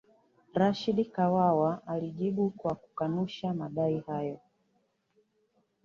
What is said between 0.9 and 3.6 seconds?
kawawa alijibu kwa kukanusha